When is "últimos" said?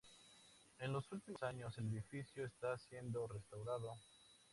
1.11-1.43